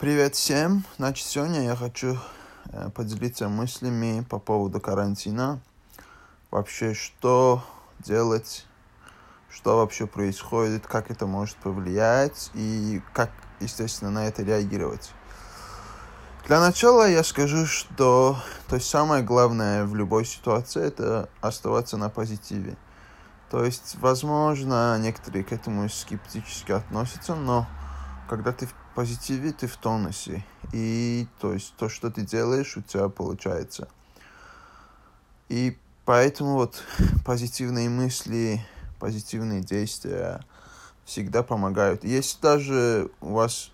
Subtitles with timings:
[0.00, 0.86] Привет всем!
[0.96, 2.16] Значит, сегодня я хочу
[2.72, 5.60] э, поделиться мыслями по поводу карантина.
[6.50, 7.62] Вообще, что
[7.98, 8.64] делать,
[9.50, 15.10] что вообще происходит, как это может повлиять и как, естественно, на это реагировать.
[16.46, 18.38] Для начала я скажу, что
[18.68, 22.78] то есть самое главное в любой ситуации это оставаться на позитиве.
[23.50, 27.66] То есть, возможно, некоторые к этому скептически относятся, но
[28.30, 30.44] когда ты в позитиве, ты в тонусе.
[30.74, 33.88] И то есть то, что ты делаешь, у тебя получается.
[35.48, 36.84] И поэтому вот
[37.24, 38.62] позитивные мысли,
[38.98, 40.44] позитивные действия
[41.06, 42.04] всегда помогают.
[42.04, 43.70] Если даже у вас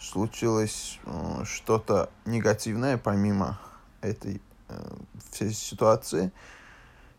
[0.00, 3.60] случилось э, что-то негативное помимо
[4.00, 4.96] этой э,
[5.32, 6.32] всей ситуации,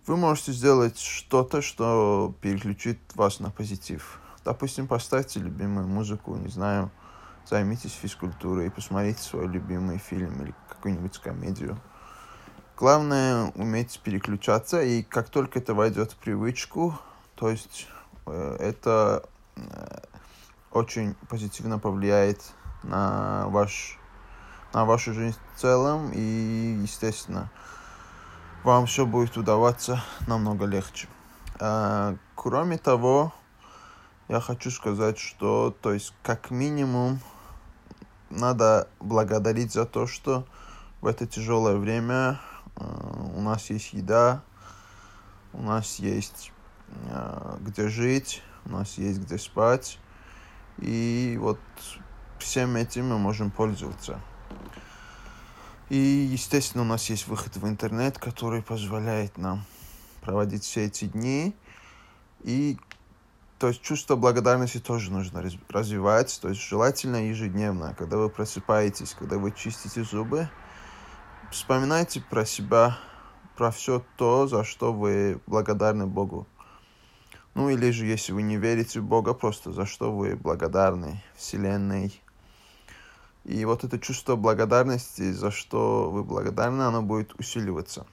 [0.07, 4.19] вы можете сделать что-то, что переключит вас на позитив.
[4.43, 6.89] Допустим, поставьте любимую музыку, не знаю,
[7.49, 11.77] займитесь физкультурой, посмотрите свой любимый фильм или какую-нибудь комедию.
[12.77, 16.97] Главное уметь переключаться, и как только это войдет в привычку,
[17.35, 17.87] то есть
[18.25, 19.61] э, это э,
[20.71, 22.41] очень позитивно повлияет
[22.83, 23.97] на ваш
[24.73, 27.49] на вашу жизнь в целом, и, естественно,
[28.63, 31.07] вам все будет удаваться намного легче.
[31.59, 33.33] А, кроме того,
[34.27, 37.21] я хочу сказать, что, то есть, как минимум,
[38.29, 40.45] надо благодарить за то, что
[41.01, 42.39] в это тяжелое время
[42.75, 42.83] э,
[43.35, 44.41] у нас есть еда,
[45.53, 46.51] у нас есть
[47.09, 49.99] э, где жить, у нас есть где спать.
[50.79, 51.59] И вот
[52.39, 54.19] всем этим мы можем пользоваться.
[55.89, 59.63] И, естественно, у нас есть выход в интернет, который позволяет нам
[60.21, 61.55] проводить все эти дни.
[62.43, 62.77] И
[63.59, 69.37] то есть чувство благодарности тоже нужно развивать, то есть желательно ежедневно, когда вы просыпаетесь, когда
[69.37, 70.47] вы чистите зубы,
[71.51, 72.97] вспоминайте про себя,
[73.55, 76.45] про все то, за что вы благодарны Богу.
[77.55, 82.21] Ну или же, если вы не верите в Бога, просто за что вы благодарны Вселенной.
[83.43, 88.05] И вот это чувство благодарности, за что вы благодарны, оно будет усиливаться.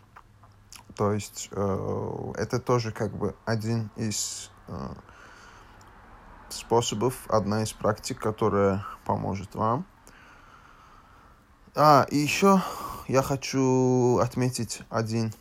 [0.97, 4.95] То есть э, это тоже как бы один из э,
[6.55, 9.87] способов, одна из практик, которая поможет вам.
[11.75, 12.63] А, и еще
[13.09, 15.33] я хочу отметить один,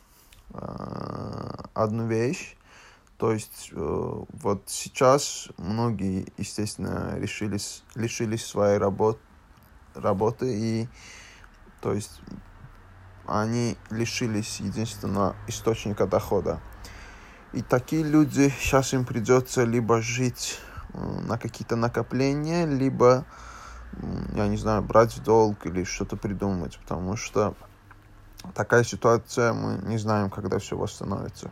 [0.50, 2.56] э, одну вещь.
[3.18, 9.20] То есть э, вот сейчас многие, естественно, решились, лишились своей работ,
[9.94, 10.88] работы и
[11.82, 12.22] то есть
[13.28, 16.60] они лишились единственного источника дохода.
[17.52, 20.60] И такие люди, сейчас им придется либо жить
[20.94, 23.26] на какие-то накопления, либо,
[24.34, 27.56] я не знаю, брать в долг или что-то придумать, потому что
[28.54, 31.52] такая ситуация, мы не знаем, когда все восстановится.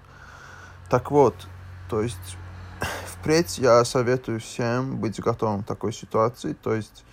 [0.90, 1.48] Так вот,
[1.90, 2.38] то есть
[3.08, 7.04] впредь я советую всем быть готовым к такой ситуации, то есть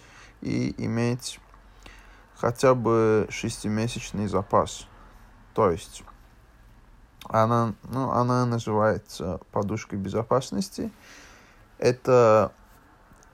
[0.40, 1.40] и иметь
[2.36, 4.86] хотя бы шестимесячный запас.
[5.54, 6.04] То есть
[7.24, 10.90] она, ну, она называется подушкой безопасности
[11.78, 12.52] это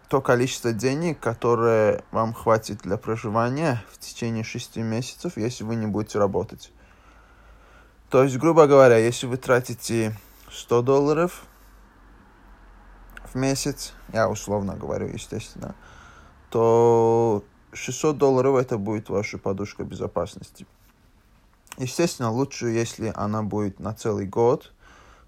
[0.08, 5.86] то количество денег, которое вам хватит для проживания в течение шести месяцев, если вы не
[5.86, 6.72] будете работать.
[8.10, 10.16] То есть, грубо говоря, если вы тратите
[10.52, 11.44] 100 долларов
[13.32, 15.74] в месяц, я условно говорю, естественно,
[16.50, 20.66] то 600 долларов это будет ваша подушка безопасности.
[21.76, 24.72] Естественно, лучше, если она будет на целый год,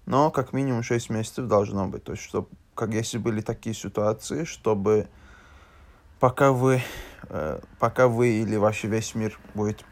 [0.05, 2.05] но как минимум 6 месяцев должно быть.
[2.05, 2.47] То есть, чтобы
[2.77, 5.09] как если были такие ситуации, чтобы
[6.19, 6.81] пока вы,
[7.29, 9.83] э, пока вы или ваш весь мир будет,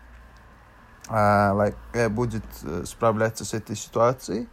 [1.09, 4.47] э, like, будет э, справляться с этой ситуацией,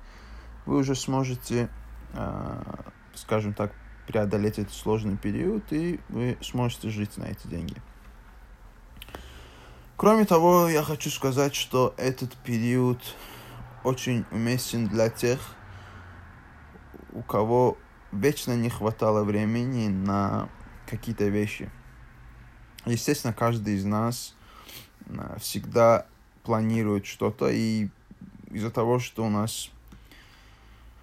[0.65, 1.69] вы уже сможете,
[2.15, 2.63] э,
[3.15, 3.73] скажем так,
[4.07, 7.77] преодолеть этот сложный период, и вы сможете жить на эти деньги.
[9.99, 12.99] Кроме того, я хочу сказать, что этот период
[13.85, 15.39] очень уместен для тех,
[17.13, 17.77] у кого
[18.13, 20.49] вечно не хватало времени на
[20.87, 21.71] какие-то вещи.
[22.85, 24.35] Естественно, каждый из нас
[25.07, 26.07] э, всегда
[26.43, 27.89] планирует что-то, и
[28.51, 29.71] из-за того, что у нас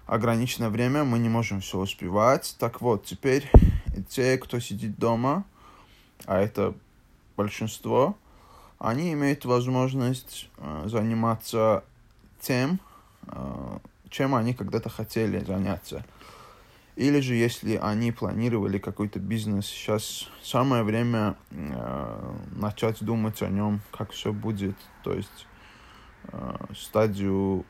[0.06, 2.56] ограниченное время, мы не можем все успевать.
[2.58, 3.50] Так вот, теперь
[4.08, 5.44] те, кто сидит дома,
[6.26, 6.74] а это
[7.36, 8.16] большинство,
[8.78, 11.84] они имеют возможность э, заниматься
[12.40, 12.80] тем,
[13.26, 13.78] э,
[14.08, 16.04] чем они когда-то хотели заняться.
[16.96, 23.80] Или же, если они планировали какой-то бизнес, сейчас самое время э, начать думать о нем,
[23.92, 25.46] как все будет, то есть
[26.24, 27.64] э, стадию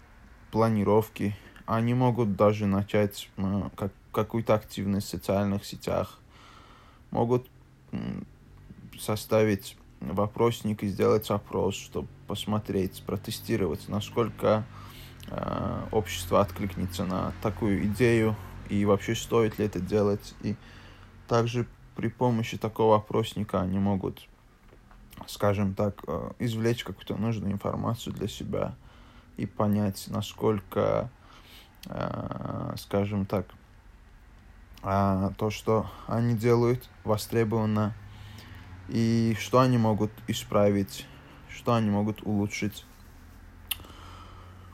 [0.51, 1.37] планировки.
[1.67, 6.19] Они могут даже начать э, как, какую-то активность в социальных сетях,
[7.11, 7.47] могут
[7.93, 7.99] э,
[8.99, 14.65] составить вопросник и сделать опрос, чтобы посмотреть, протестировать, насколько
[15.29, 18.35] э, общество откликнется на такую идею
[18.71, 20.35] и вообще стоит ли это делать.
[20.43, 20.57] И
[21.29, 24.27] также при помощи такого опросника они могут,
[25.27, 28.75] скажем так, э, извлечь какую-то нужную информацию для себя
[29.37, 31.11] и понять, насколько,
[31.87, 33.47] э, скажем так,
[34.83, 37.95] э, то, что они делают, востребовано
[38.89, 41.07] и что они могут исправить,
[41.49, 42.85] что они могут улучшить.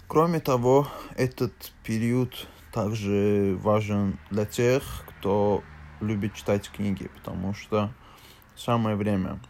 [0.06, 2.46] Кроме того, этот период
[2.76, 5.64] также важен для тех, кто
[6.02, 7.90] любит читать книги, потому что
[8.54, 9.40] самое время.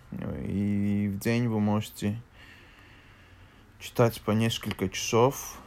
[0.46, 2.22] И в день вы можете
[3.80, 5.58] читать по несколько часов.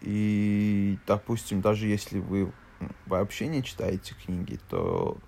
[0.00, 2.52] И, допустим, даже если вы
[3.06, 5.18] вообще не читаете книги, то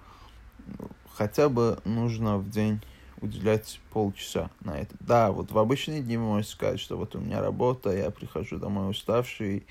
[1.12, 2.80] хотя бы нужно в день
[3.20, 4.94] уделять полчаса на это.
[5.00, 8.58] Да, вот в обычные дни вы можете сказать, что вот у меня работа, я прихожу
[8.58, 9.66] домой уставший,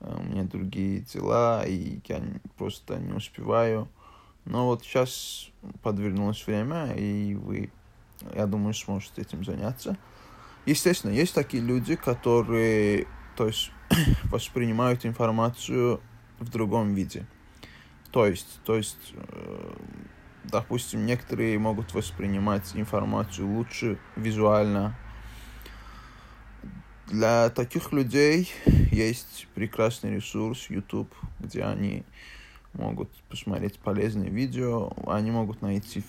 [0.00, 2.22] у меня другие дела, и я
[2.56, 3.88] просто не успеваю.
[4.44, 5.50] Но вот сейчас
[5.82, 7.70] подвернулось время, и вы,
[8.34, 9.96] я думаю, сможете этим заняться.
[10.66, 13.06] Естественно, есть такие люди, которые,
[13.36, 13.70] то есть,
[14.24, 16.00] воспринимают информацию
[16.38, 17.26] в другом виде.
[18.10, 19.72] То есть, то есть, э,
[20.44, 24.96] допустим, некоторые могут воспринимать информацию лучше визуально.
[27.10, 28.48] Для таких людей
[28.92, 32.04] есть прекрасный ресурс YouTube, где они
[32.72, 36.04] могут посмотреть полезные видео, они могут найти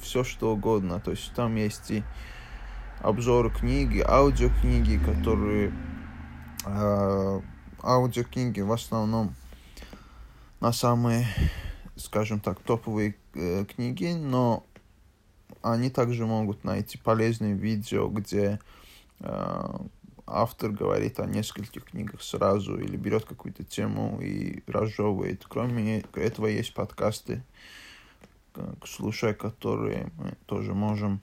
[0.00, 1.00] все что угодно.
[1.00, 2.04] То есть там есть и
[3.00, 5.72] обзоры книги, аудиокниги, которые
[6.64, 7.40] э,
[7.82, 9.34] аудиокниги в основном
[10.60, 11.26] на самые,
[11.96, 14.64] скажем так, топовые э, книги, но
[15.60, 18.60] они также могут найти полезные видео, где
[19.18, 19.78] э,
[20.26, 25.44] автор говорит о нескольких книгах сразу или берет какую-то тему и разжевывает.
[25.48, 27.42] Кроме этого есть подкасты,
[28.84, 31.20] слушая которые мы тоже можем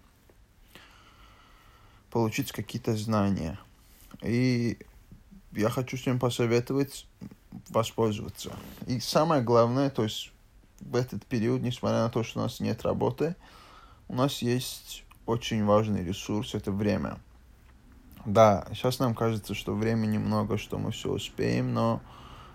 [2.09, 3.59] получить какие-то знания.
[4.21, 4.77] И
[5.53, 7.07] я хочу всем посоветовать
[7.69, 8.56] воспользоваться.
[8.88, 10.31] И самое главное, то есть
[10.80, 13.36] в этот период, несмотря на то, что у нас нет работы,
[14.07, 17.19] у нас есть очень важный ресурс, это время.
[18.25, 22.01] Да, сейчас нам кажется, что времени много, что мы все успеем, но,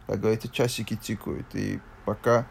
[0.06, 1.54] как говорится, часики тикают.
[1.54, 2.46] И пока,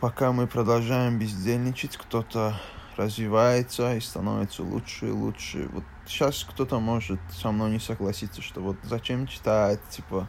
[0.00, 2.58] пока мы продолжаем бездельничать, кто-то
[2.96, 5.68] развивается и становится лучше и лучше.
[5.72, 10.28] Вот сейчас кто-то может со мной не согласиться, что вот зачем читать, типа,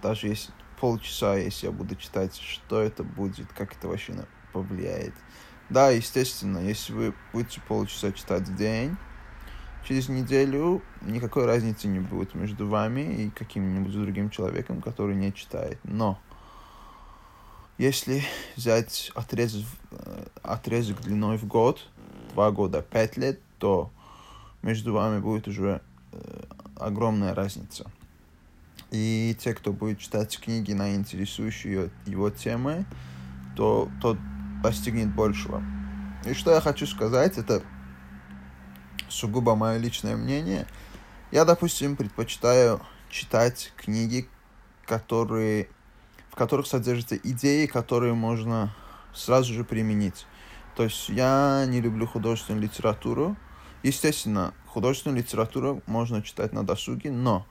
[0.00, 4.14] даже если полчаса, если я буду читать, что это будет, как это вообще
[4.52, 5.14] повлияет.
[5.68, 8.96] Да, естественно, если вы будете полчаса читать в день,
[9.86, 15.78] через неделю никакой разницы не будет между вами и каким-нибудь другим человеком, который не читает.
[15.84, 16.18] Но
[17.78, 18.22] если
[18.56, 21.88] взять отрезок, э, отрезок длиной в год,
[22.32, 23.90] два года, пять лет, то
[24.62, 25.80] между вами будет уже
[26.12, 26.42] э,
[26.76, 27.90] огромная разница.
[28.90, 32.86] И те, кто будет читать книги на интересующие его темы,
[33.56, 34.18] то тот
[34.62, 35.62] достигнет большего.
[36.24, 37.62] И что я хочу сказать, это
[39.08, 40.66] сугубо мое личное мнение.
[41.30, 44.28] Я, допустим, предпочитаю читать книги,
[44.84, 45.68] которые,
[46.30, 48.74] в которых содержатся идеи, которые можно
[49.14, 50.26] сразу же применить.
[50.76, 53.36] То есть я не люблю художественную литературу.
[53.82, 57.46] Естественно, художественную литературу можно читать на досуге, но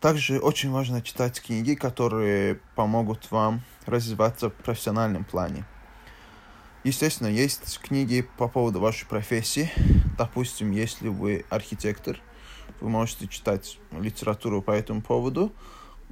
[0.00, 5.64] также очень важно читать книги, которые помогут вам развиваться в профессиональном плане.
[6.82, 9.70] Естественно, есть книги по поводу вашей профессии.
[10.16, 12.18] Допустим, если вы архитектор,
[12.80, 15.52] вы можете читать литературу по этому поводу.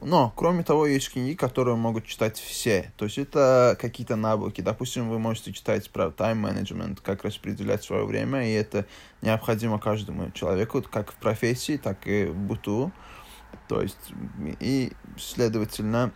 [0.00, 2.92] Но, кроме того, есть книги, которые могут читать все.
[2.96, 4.60] То есть это какие-то навыки.
[4.60, 8.86] Допустим, вы можете читать про тайм-менеджмент, как распределять свое время, и это
[9.22, 12.92] необходимо каждому человеку, как в профессии, так и в быту.
[13.68, 14.12] То есть,
[14.60, 16.12] и, следовательно,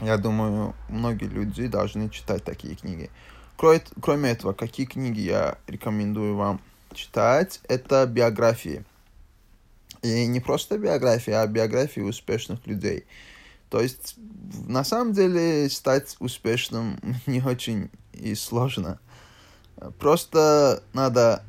[0.00, 3.10] я думаю, многие люди должны читать такие книги.
[3.56, 6.60] Кроме этого, какие книги я рекомендую вам
[6.94, 8.84] читать, это биографии.
[10.02, 13.06] И не просто биографии, а биографии успешных людей.
[13.70, 14.14] То есть,
[14.66, 19.00] на самом деле, стать успешным не очень и сложно.
[19.98, 21.42] Просто надо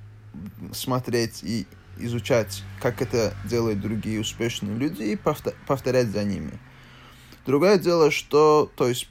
[0.72, 1.68] смотреть и
[2.00, 6.60] изучать, как это делают другие успешные люди, и повторять за ними.
[7.46, 9.10] Другое дело, что, то есть,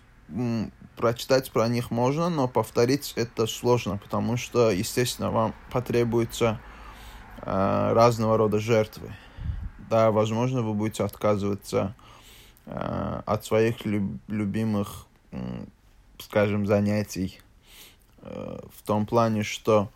[0.97, 6.61] прочитать про них можно, но повторить это сложно, потому что, естественно, вам потребуется
[7.43, 9.15] э, разного рода жертвы.
[9.91, 11.95] Да, возможно, вы будете отказываться
[12.65, 15.65] э, от своих люб любимых, э,
[16.19, 17.41] скажем, занятий
[18.23, 19.91] э, в том плане, что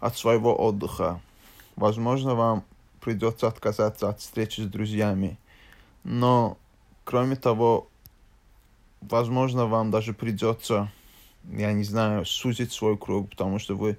[0.00, 1.20] от своего отдыха.
[1.76, 2.64] Возможно, вам
[3.00, 5.38] придется отказаться от встречи с друзьями.
[6.04, 6.56] Но,
[7.04, 7.88] кроме того,
[9.02, 10.90] возможно, вам даже придется,
[11.50, 13.98] я не знаю, сузить свой круг, потому что вы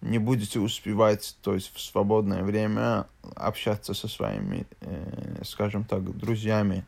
[0.00, 6.84] не будете успевать, то есть в свободное время общаться со своими, э, скажем так, друзьями.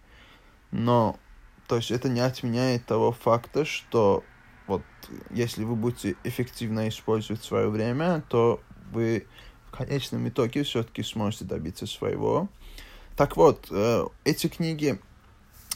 [0.70, 1.18] Но,
[1.66, 4.22] то есть это не отменяет того факта, что
[4.68, 4.82] вот
[5.30, 8.60] если вы будете эффективно использовать свое время, то
[8.92, 9.26] вы
[9.66, 12.48] в конечном итоге все-таки сможете добиться своего.
[13.16, 15.00] Так вот, э, эти книги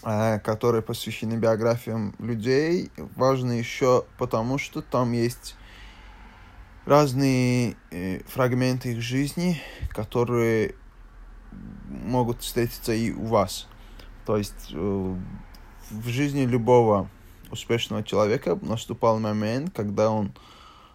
[0.05, 5.57] которые посвящены биографиям людей, важны еще потому, что там есть
[6.85, 10.75] разные э, фрагменты их жизни, которые
[11.89, 13.67] могут встретиться и у вас.
[14.27, 15.17] То есть э,
[15.91, 17.09] в жизни любого
[17.51, 20.33] успешного человека наступал момент, когда он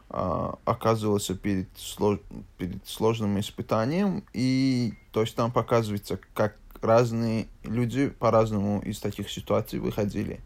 [0.09, 2.19] э, оказывался перед, слож...
[2.57, 9.79] перед сложным испытанием, и то есть там показывается, как разные люди по-разному из таких ситуаций
[9.79, 10.39] выходили.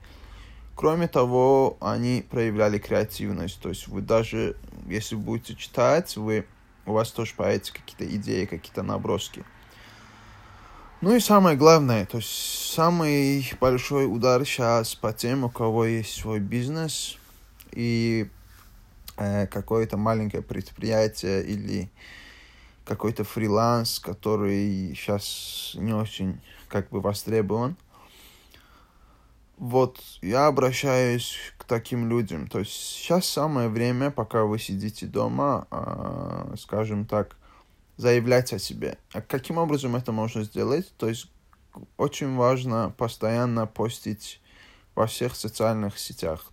[0.75, 3.61] Кроме того, они проявляли креативность.
[3.61, 4.55] То есть вы даже,
[4.87, 6.45] если будете читать, вы,
[6.85, 9.43] у вас тоже появятся какие-то идеи, какие-то наброски.
[11.01, 16.15] Ну и самое главное, то есть самый большой удар сейчас по тем, у кого есть
[16.15, 17.17] свой бизнес
[17.73, 18.29] и
[19.17, 21.89] э, какое-то маленькое предприятие или
[22.85, 27.77] какой-то фриланс, который сейчас не очень как бы востребован.
[29.57, 32.47] Вот я обращаюсь к таким людям.
[32.47, 37.37] То есть сейчас самое время, пока вы сидите дома, э, скажем так,
[37.97, 38.97] заявлять о себе.
[39.13, 40.91] А каким образом это можно сделать?
[40.97, 41.27] То есть
[41.97, 44.41] очень важно постоянно постить
[44.95, 46.51] во всех социальных сетях.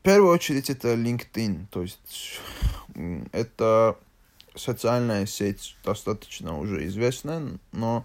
[0.00, 2.40] В первую очередь это LinkedIn, то есть
[3.32, 3.98] это
[4.54, 8.04] социальная сеть достаточно уже известная, но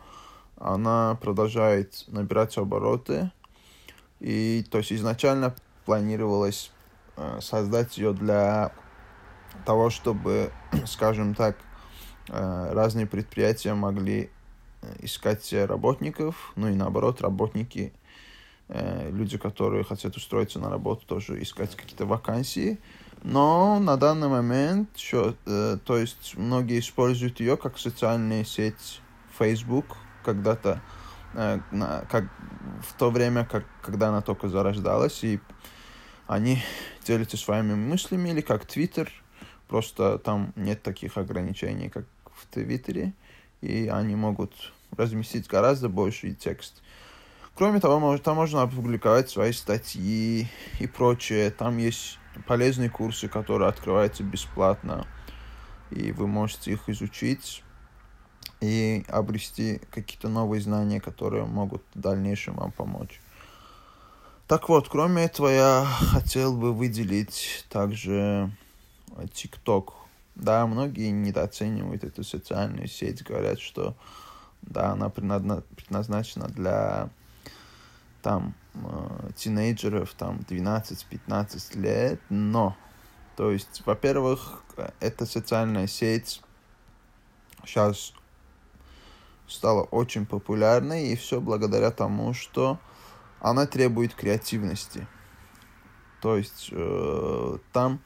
[0.57, 3.31] она продолжает набирать обороты.
[4.19, 6.71] И то есть изначально планировалось
[7.17, 8.71] э, создать ее для
[9.65, 10.51] того, чтобы,
[10.85, 11.57] скажем так,
[12.29, 14.29] э, разные предприятия могли
[14.81, 17.93] э, искать работников, ну и наоборот, работники,
[18.69, 22.79] э, люди, которые хотят устроиться на работу, тоже искать какие-то вакансии.
[23.24, 29.01] Но на данный момент, что, э, то есть многие используют ее как социальная сеть
[29.38, 30.81] Facebook, когда-то,
[31.34, 32.25] э, на, как,
[32.81, 35.39] в то время, как, когда она только зарождалась, и
[36.27, 36.62] они
[37.05, 39.10] делятся своими мыслями, или как Twitter,
[39.67, 43.13] просто там нет таких ограничений, как в Твиттере,
[43.62, 44.53] и они могут
[44.95, 46.81] разместить гораздо больший текст.
[47.55, 50.48] Кроме того, там можно опубликовать свои статьи
[50.79, 51.51] и прочее.
[51.51, 55.05] Там есть полезные курсы, которые открываются бесплатно,
[55.91, 57.63] и вы можете их изучить
[58.61, 63.21] и обрести какие-то новые знания, которые могут в дальнейшем вам помочь.
[64.47, 68.51] Так вот, кроме этого, я хотел бы выделить также
[69.07, 69.93] TikTok.
[70.35, 73.95] Да, многие недооценивают эту социальную сеть, говорят, что
[74.61, 77.09] да, она предназначена для
[78.25, 82.75] там э, тинейджеров, там 12-15 лет, но,
[83.36, 84.63] то есть, во-первых,
[85.00, 86.41] эта социальная сеть
[87.65, 88.13] сейчас
[89.48, 92.79] стала очень популярной, и все благодаря тому, что
[93.41, 95.05] она требует креативности.
[96.20, 98.00] То есть э, там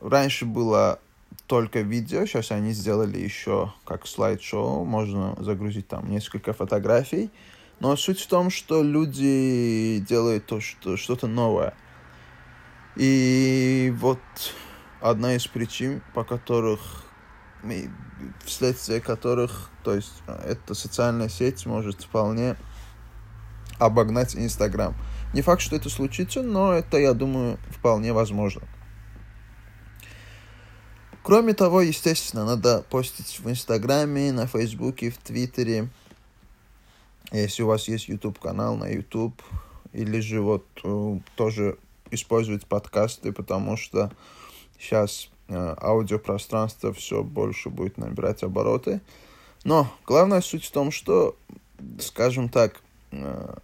[0.00, 1.00] раньше было
[1.46, 7.30] только видео, сейчас они сделали еще как слайд-шоу, можно загрузить там несколько фотографий,
[7.80, 11.74] но суть в том, что люди делают то, что, что-то новое.
[12.96, 14.20] И вот
[15.00, 16.80] одна из причин, по которых,
[18.44, 22.56] вследствие которых, то есть эта социальная сеть может вполне
[23.78, 24.94] обогнать Инстаграм.
[25.32, 28.62] Не факт, что это случится, но это, я думаю, вполне возможно.
[31.24, 35.88] Кроме того, естественно, надо постить в Инстаграме, на Фейсбуке, в Твиттере,
[37.32, 39.42] Если у вас есть YouTube канал на YouTube,
[39.92, 41.78] или же вот э, тоже
[42.10, 44.10] использовать подкасты, потому что
[44.78, 49.00] сейчас э, аудиопространство все больше будет набирать обороты.
[49.64, 51.36] Но главная суть в том, что,
[51.98, 52.80] скажем так,
[53.12, 53.54] э,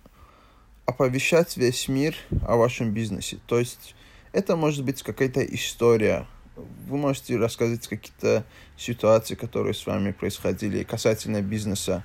[0.87, 3.38] оповещать весь мир о вашем бизнесе.
[3.47, 3.95] То есть
[4.33, 6.26] это может быть какая-то история.
[6.57, 8.45] Вы можете рассказать какие-то
[8.76, 12.05] ситуации, которые с вами происходили касательно бизнеса.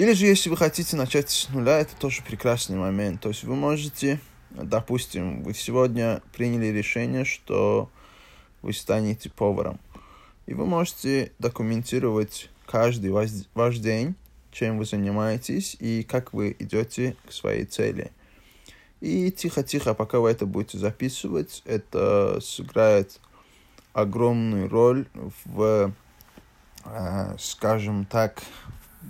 [0.00, 3.20] Или же, если вы хотите начать с нуля, это тоже прекрасный момент.
[3.20, 4.18] То есть вы можете,
[4.50, 7.90] допустим, вы сегодня приняли решение, что
[8.62, 9.78] вы станете поваром.
[10.46, 14.14] И вы можете документировать каждый ваш, ваш день,
[14.52, 18.10] чем вы занимаетесь и как вы идете к своей цели.
[19.02, 23.20] И тихо-тихо, пока вы это будете записывать, это сыграет
[23.92, 25.04] огромную роль
[25.44, 25.92] в,
[26.86, 28.42] э, скажем так,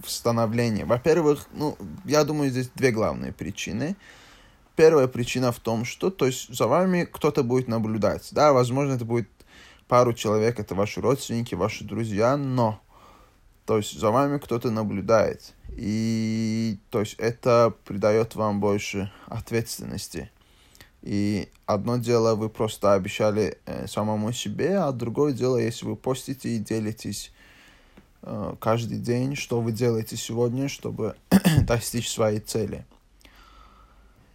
[0.04, 0.84] в становлении.
[0.84, 3.96] Во-первых, ну, я думаю, здесь две главные причины.
[4.76, 8.28] Первая причина в том, что, то есть, за вами кто-то будет наблюдать.
[8.32, 9.28] Да, возможно, это будет
[9.88, 12.80] пару человек, это ваши родственники, ваши друзья, но
[13.66, 15.54] то есть за вами кто-то наблюдает.
[15.76, 20.30] И то есть это придает вам больше ответственности.
[21.02, 26.50] И одно дело, вы просто обещали э, самому себе, а другое дело, если вы постите
[26.50, 27.32] и делитесь
[28.60, 31.16] каждый день, что вы делаете сегодня, чтобы
[31.62, 32.84] достичь своей цели.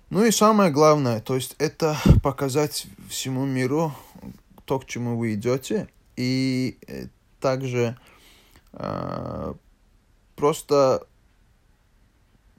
[0.09, 3.93] Ну и самое главное, то есть это показать всему миру
[4.65, 7.07] то, к чему вы идете, и э,
[7.39, 7.97] также
[8.73, 9.53] э,
[10.35, 11.07] просто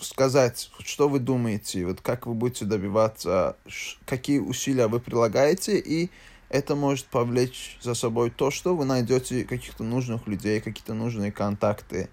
[0.00, 3.56] сказать, что вы думаете, вот как вы будете добиваться,
[4.04, 6.10] какие усилия вы прилагаете, и
[6.56, 12.10] это может повлечь за собой то, что вы найдете каких-то нужных людей, какие-то нужные контакты.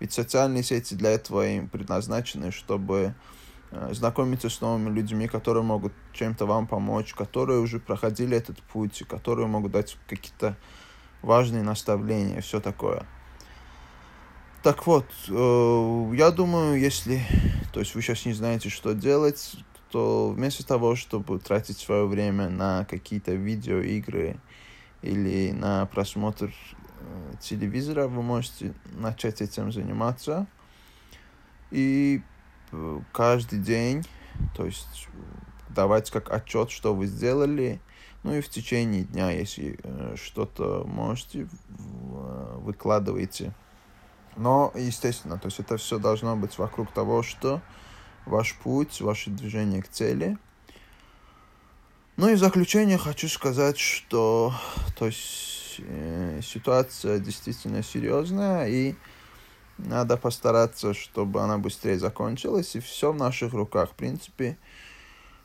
[0.00, 3.14] Ведь социальные сети для этого им предназначены, чтобы
[3.70, 9.04] э, знакомиться с новыми людьми, которые могут чем-то вам помочь, которые уже проходили этот путь,
[9.08, 10.56] которые могут дать какие-то
[11.22, 13.06] важные наставления, все такое.
[14.62, 17.22] Так вот, э, я думаю, если
[17.74, 19.56] то есть вы сейчас не знаете, что делать,
[19.94, 24.40] то вместо того, чтобы тратить свое время на какие-то видеоигры
[25.02, 26.52] или на просмотр
[26.98, 30.48] э, телевизора, вы можете начать этим заниматься.
[31.70, 32.22] И
[32.72, 34.04] э, каждый день,
[34.56, 35.06] то есть
[35.68, 37.80] давать как отчет, что вы сделали,
[38.24, 43.54] ну и в течение дня, если э, что-то можете, выкладывайте
[44.36, 47.60] но, естественно, то есть это все должно быть вокруг того, что
[48.26, 50.38] ваш путь, ваше движение к цели.
[52.16, 54.54] Ну и в заключение хочу сказать, что
[54.96, 58.94] то есть, э, ситуация действительно серьезная, и
[59.78, 63.90] надо постараться, чтобы она быстрее закончилась, и все в наших руках.
[63.90, 64.56] В принципе,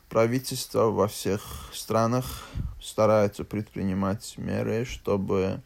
[0.08, 2.48] правительство во всех странах
[2.80, 5.62] старается предпринимать меры, чтобы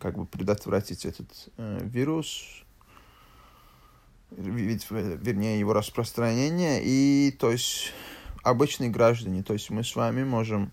[0.00, 2.64] как бы предотвратить этот э, вирус,
[4.30, 7.92] вернее, его распространение, и, то есть,
[8.42, 10.72] обычные граждане, то есть мы с вами можем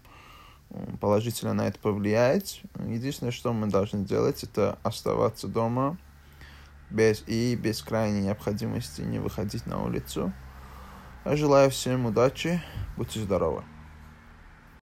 [1.00, 2.62] положительно на это повлиять.
[2.88, 5.98] Единственное, что мы должны делать, это оставаться дома
[6.90, 10.34] без, и без крайней необходимости не выходить на улицу.
[11.26, 12.62] Я желаю всем удачи,
[12.98, 13.64] будьте здоровы.